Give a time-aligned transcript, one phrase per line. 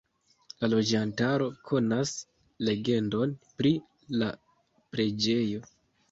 [0.61, 2.13] La loĝantaro konas
[2.69, 3.73] legendon pri
[4.23, 4.31] la
[4.97, 5.61] preĝejo.